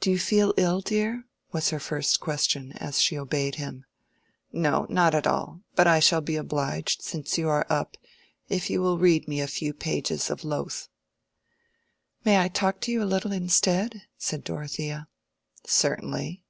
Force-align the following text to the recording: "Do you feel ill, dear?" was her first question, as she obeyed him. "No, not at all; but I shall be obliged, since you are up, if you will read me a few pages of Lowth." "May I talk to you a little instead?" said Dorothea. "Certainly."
"Do 0.00 0.10
you 0.10 0.18
feel 0.18 0.54
ill, 0.56 0.80
dear?" 0.80 1.26
was 1.52 1.68
her 1.68 1.78
first 1.78 2.18
question, 2.18 2.72
as 2.78 2.98
she 2.98 3.18
obeyed 3.18 3.56
him. 3.56 3.84
"No, 4.54 4.86
not 4.88 5.14
at 5.14 5.26
all; 5.26 5.60
but 5.74 5.86
I 5.86 6.00
shall 6.00 6.22
be 6.22 6.36
obliged, 6.36 7.02
since 7.02 7.36
you 7.36 7.46
are 7.50 7.66
up, 7.68 7.98
if 8.48 8.70
you 8.70 8.80
will 8.80 8.96
read 8.96 9.28
me 9.28 9.38
a 9.38 9.46
few 9.46 9.74
pages 9.74 10.30
of 10.30 10.44
Lowth." 10.44 10.88
"May 12.24 12.38
I 12.38 12.48
talk 12.48 12.80
to 12.80 12.90
you 12.90 13.02
a 13.02 13.04
little 13.04 13.32
instead?" 13.32 14.04
said 14.16 14.44
Dorothea. 14.44 15.08
"Certainly." 15.66 16.42